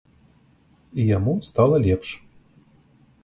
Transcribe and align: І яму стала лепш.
І 1.03 1.05
яму 1.17 1.33
стала 1.49 1.75
лепш. 1.85 2.09